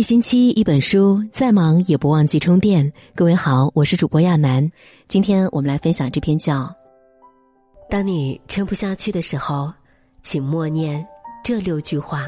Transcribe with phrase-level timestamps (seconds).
[0.00, 2.90] 一星期一本书，再忙也不忘记充电。
[3.14, 4.72] 各位好，我是主播亚楠，
[5.08, 6.62] 今天我们来分享这篇叫
[7.90, 9.70] 《当你撑不下去的时候，
[10.22, 11.06] 请默念
[11.44, 12.22] 这六句话》。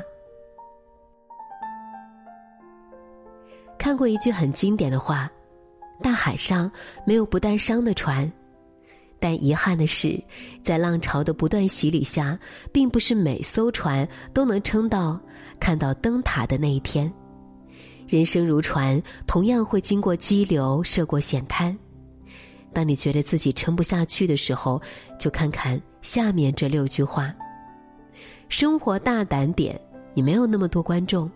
[3.78, 5.32] 看过一句很经典的话
[6.04, 6.70] ：“大海上
[7.06, 8.30] 没有不带伤的船。”
[9.18, 10.22] 但遗憾的是，
[10.62, 12.38] 在浪潮的不断洗礼下，
[12.70, 15.18] 并不是每艘船都能撑到
[15.58, 17.10] 看到灯塔的那一天。
[18.12, 21.74] 人生如船，同样会经过激流，涉过险滩。
[22.70, 24.78] 当你觉得自己撑不下去的时候，
[25.18, 27.34] 就看看下面这六句话：
[28.50, 29.80] 生活大胆点，
[30.12, 31.30] 你没有那么多观众。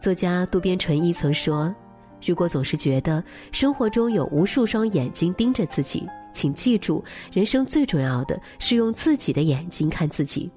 [0.00, 1.74] 作家渡边淳一曾说
[2.24, 10.50] ：“如果总是觉得生活中有无数双眼睛盯着自己，请记住，人生最重要的是用自己的眼睛看自己。”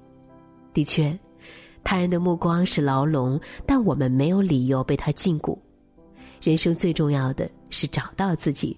[0.72, 1.14] 的确。
[1.82, 5.56] 他人的目光是牢笼，但我们没有理由被他禁锢。
[6.40, 8.76] 人生最重要的是找到自己。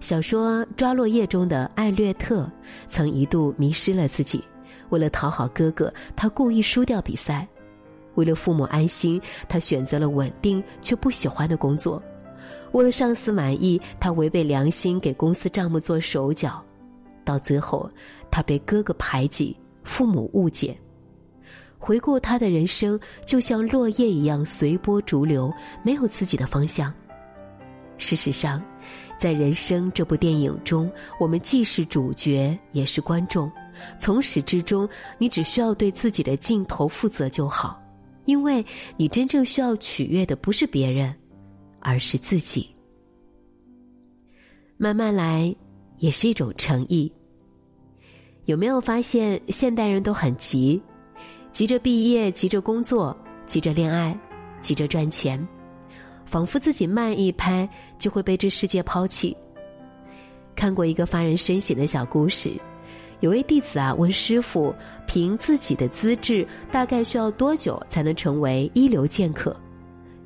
[0.00, 2.50] 小说《抓落叶》中的艾略特
[2.88, 4.42] 曾一度迷失了自己。
[4.90, 7.44] 为了讨好哥哥，他故意输掉比赛；
[8.14, 12.00] 为了父母安心，他选择了稳定却不喜欢的工作；
[12.72, 16.62] 为了上司满意，他违背良心给公司账目做手脚。
[17.24, 17.90] 到最后，
[18.30, 20.78] 他被哥哥排挤，父母误解。
[21.78, 26.92] 回顾他的人生，就像落叶一样随波逐流，没有自己的方向。
[27.98, 28.62] 事实上，
[29.18, 33.50] 在人生这部电影中，我们既是主角，也是观众。
[33.98, 34.88] 从始至终，
[35.18, 37.80] 你只需要对自己的镜头负责就好，
[38.24, 38.64] 因为
[38.96, 41.14] 你真正需要取悦的不是别人，
[41.80, 42.68] 而是自己。
[44.76, 45.54] 慢慢来，
[45.98, 47.10] 也是一种诚意。
[48.44, 50.80] 有没有发现，现代人都很急？
[51.56, 54.14] 急着毕业，急着工作，急着恋爱，
[54.60, 55.42] 急着赚钱，
[56.26, 57.66] 仿佛自己慢一拍
[57.98, 59.34] 就会被这世界抛弃。
[60.54, 62.50] 看过一个发人深省的小故事，
[63.20, 64.74] 有位弟子啊问师傅
[65.08, 69.58] ：“凭自己的资质，大概需要多久才能成为一流剑客？”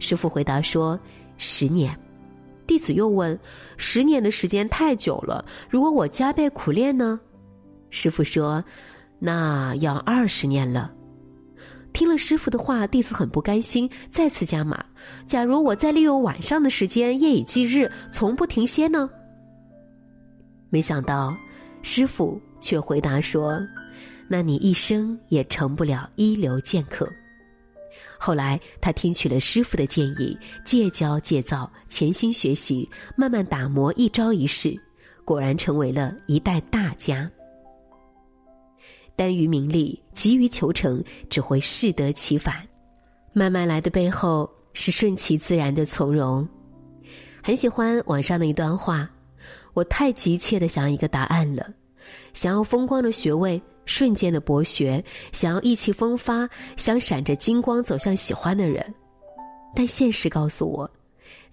[0.01, 0.99] 师傅回答说
[1.39, 1.97] ：“十年。”
[2.67, 3.39] 弟子又问
[3.79, 7.21] ：“十年的时间太久了，如果我加倍苦练呢？”
[7.89, 8.65] 师傅说
[9.21, 10.93] ：“那要二十年了。”
[12.11, 14.85] 听了师傅的话，弟子很不甘心，再次加码。
[15.29, 19.09] 假如我再利用晚上的时间夜以继日，从不停歇呢？
[20.71, 21.33] 没想到，
[21.83, 23.61] 师傅却回答说
[24.27, 27.09] ：“那你一生也成不了一流剑客。”
[28.19, 34.77] 后来，他听取了师傅的建议，戒骄戒躁，潜心学习，慢慢打磨一招一式，
[35.25, 37.31] 果然成为了一代大家。
[39.17, 42.57] 耽于名利，急于求成，只会适得其反。
[43.33, 46.47] 慢慢来的背后是顺其自然的从容。
[47.43, 49.09] 很喜欢网上的一段话：
[49.73, 51.67] 我太急切的想要一个答案了，
[52.35, 58.95] 想要风光的学位，瞬间的博学，想要意气风发，想闪着金光走向喜欢的人。
[59.75, 60.91] 但现实告诉我，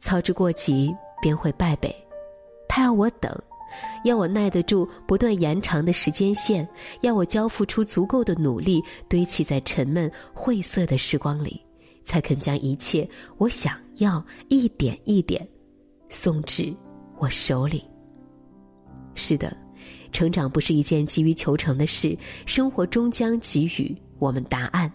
[0.02, 1.96] 操之过急便会败北。
[2.68, 3.32] 他要我等。
[4.04, 6.68] 要我耐得住不断延长的时间线，
[7.02, 11.62] 要我交付出足够的努力，堆砌在沉闷晦涩的时光里，
[12.06, 13.08] 才肯将一切
[13.38, 15.48] 我想要一点一点
[16.10, 16.74] 送至
[17.18, 17.84] 我手里。
[19.16, 19.56] 是的，
[20.12, 24.92] 成长不是一件急于求成的事，生活终将给予我们答案。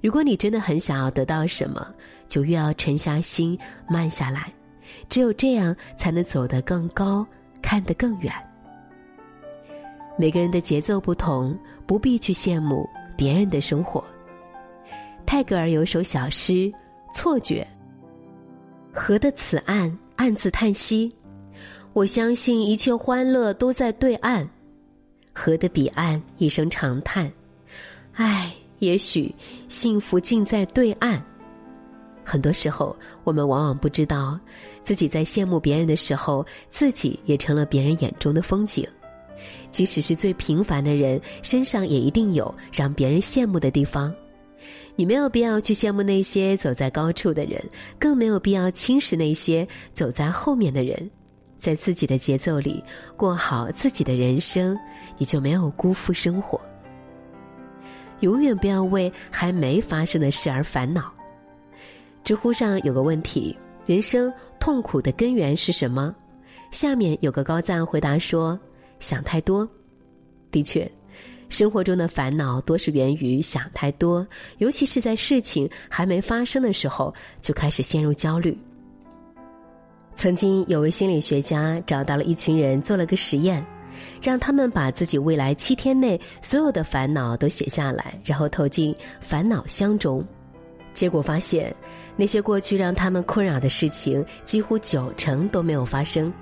[0.00, 1.86] 如果你真的很想要得到什么，
[2.28, 4.52] 就越要沉下心，慢下来，
[5.08, 7.26] 只有这样，才能走得更高。
[7.64, 8.30] 看得更远。
[10.18, 12.86] 每个人的节奏不同，不必去羡慕
[13.16, 14.04] 别人的生活。
[15.24, 16.52] 泰戈尔有首小诗
[17.14, 17.66] 《错觉》：
[18.96, 21.10] 河的此岸暗自叹息，
[21.94, 24.46] 我相信一切欢乐都在对岸；
[25.32, 27.32] 河的彼岸一声长叹，
[28.12, 29.34] 唉，也许
[29.70, 31.20] 幸福尽在对岸。
[32.24, 34.38] 很多时候，我们往往不知道，
[34.82, 38.86] 自己在羡慕别人的时候，自己也成了别人眼中的风景。
[39.70, 44.14] 即使是最平凡的人，身上也一定有让别人羡慕的地方。
[44.96, 47.62] 你没有必要去羡慕那些走在高处的人，
[47.98, 51.10] 更没有必要轻视那些走在后面的人。
[51.58, 52.82] 在自己的节奏里
[53.16, 54.78] 过好自己的人生，
[55.18, 56.60] 你就没有辜负生活。
[58.20, 61.12] 永远不要为还没发生的事而烦恼。
[62.24, 63.54] 知乎上有个问题：
[63.84, 66.14] 人生痛苦的根源是什么？
[66.70, 68.58] 下面有个高赞回答说：
[68.98, 69.68] 想太多。
[70.50, 70.90] 的确，
[71.50, 74.26] 生活中的烦恼多是源于想太多，
[74.56, 78.56] 尤其是在事情还没发生的时候就开始陷入焦虑。
[80.16, 83.62] 曾经有位心理学家找到了一群人做了个实验，
[84.22, 90.24] 让他们把自己未来七天内所有的烦恼都写下来，然后投进烦恼箱中。
[90.94, 91.74] 结果发现，
[92.16, 96.32] 那些过去让他们困扰的事情，几乎九成都没有发生。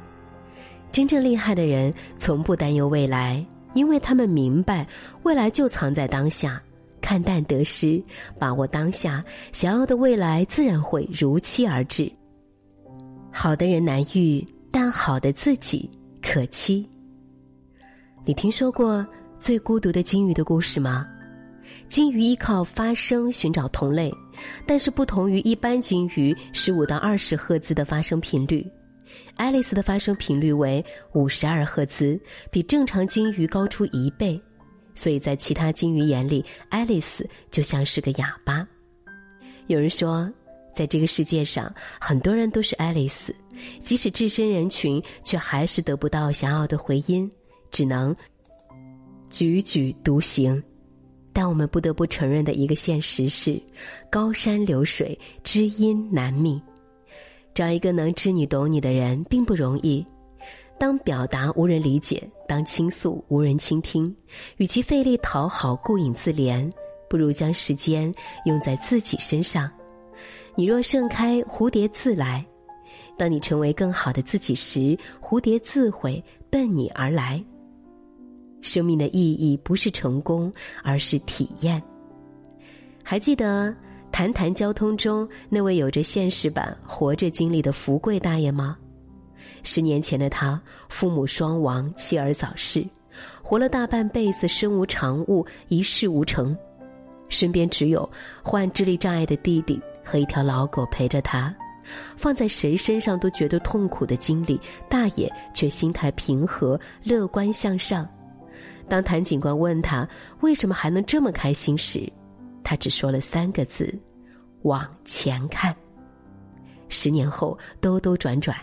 [0.90, 3.44] 真正厉害的人从不担忧未来。
[3.74, 4.86] 因为他们明白，
[5.22, 6.62] 未来就藏在当下，
[7.00, 8.02] 看淡得失，
[8.38, 12.12] 把握当下，想要的未来自然会如期而至。
[13.32, 15.90] 好的人难遇，但好的自己
[16.20, 16.86] 可期。
[18.26, 19.06] 你听说过
[19.38, 21.08] 最孤独的金鱼的故事吗？
[21.92, 24.10] 金鱼依靠发声寻找同类，
[24.66, 28.66] 但是不同于一般金鱼十五到二十赫兹的发声频率。
[29.36, 32.18] 爱丽丝的发声频率为五十二赫兹，
[32.50, 34.40] 比正常金鱼高出一倍，
[34.94, 38.66] 所以在其他金鱼眼里，爱丽丝就像是个哑巴。
[39.66, 40.26] 有人说，
[40.74, 43.36] 在这个世界上，很多人都是爱丽丝，
[43.82, 47.30] 即使置身人群，却还是得不到想要的回音，
[47.70, 48.16] 只能
[49.30, 50.62] 踽踽独行。
[51.32, 53.60] 但我们不得不承认的一个现实是，
[54.10, 56.60] 高山流水，知音难觅。
[57.54, 60.06] 找一个能知你懂你的人并不容易。
[60.78, 64.14] 当表达无人理解，当倾诉无人倾听，
[64.56, 66.70] 与其费力讨好、顾影自怜，
[67.08, 68.12] 不如将时间
[68.46, 69.70] 用在自己身上。
[70.54, 72.44] 你若盛开，蝴蝶自来；
[73.16, 77.42] 当你成为更好的自己时，蝴蝶自会奔你而来。
[78.62, 80.50] 生命的意义不是成功，
[80.82, 81.82] 而是体验。
[83.02, 83.74] 还记得？
[84.10, 88.76] 谈谈交通中那位有着现实版活着经历的福贵大爷吗？
[89.62, 90.60] 十年前的他，
[90.90, 92.86] 父母双亡，妻儿早逝，
[93.42, 96.54] 活了大半辈子，身无长物，一事无成，
[97.30, 98.06] 身边只有
[98.42, 101.54] 患智力障碍的弟弟和一条老狗陪着他。
[102.14, 104.60] 放在谁身上都觉得痛苦的经历，
[104.90, 108.06] 大爷却心态平和，乐观向上。
[108.92, 110.06] 当谭警官问他
[110.42, 112.06] 为什么还能这么开心时，
[112.62, 113.90] 他只说了三个字
[114.64, 115.74] ：“往前看。”
[116.90, 118.54] 十年后，兜兜转转，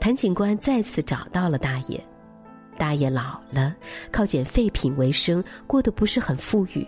[0.00, 2.04] 谭警官再次找到了大爷。
[2.76, 3.76] 大爷老了，
[4.10, 6.84] 靠捡废品为生，过得不是很富裕，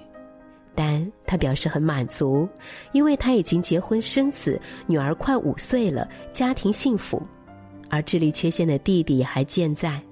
[0.75, 2.49] 但他表示很满足，
[2.91, 7.23] 因为他已经结婚生子，女儿快五岁了，家庭幸福，
[7.89, 10.03] 而智力缺陷的弟弟还健在。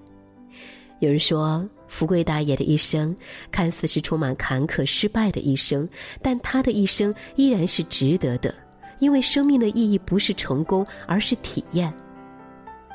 [1.00, 1.68] 有人说。
[1.88, 3.14] 福贵大爷的一生
[3.50, 5.88] 看似是充满坎坷、失败的一生，
[6.20, 8.54] 但他的一生依然是值得的，
[8.98, 11.92] 因为生命的意义不是成功，而是体验。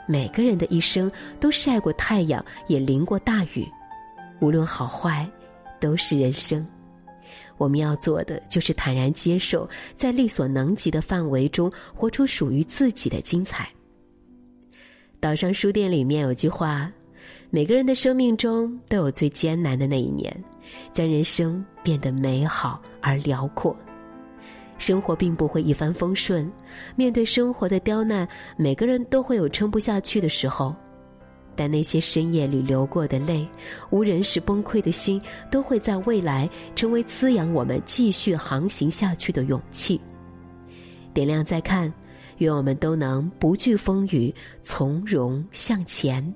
[0.07, 1.09] 每个人的一生
[1.39, 3.65] 都晒过太阳，也淋过大雨，
[4.41, 5.29] 无论好坏，
[5.79, 6.65] 都是人生。
[7.57, 13.69] 我们要做的就是坦然接受，在力所能及的范围中，活出属于自己的精彩。
[15.19, 16.91] 岛上书店里面有句话。
[17.53, 20.33] 每个人的生命中都有最艰难的那一年，
[20.93, 23.75] 将人生变得美好而辽阔。
[24.77, 26.49] 生活并不会一帆风顺，
[26.95, 28.25] 面对生活的刁难，
[28.55, 30.73] 每个人都会有撑不下去的时候。
[31.53, 33.45] 但那些深夜里流过的泪，
[33.89, 35.21] 无人时崩溃的心，
[35.51, 39.99] 都会在未来成为滋养我们继续航行下去的勇气。
[41.13, 41.93] 点亮再看，
[42.37, 46.33] 愿我们都能不惧风雨，从容向前。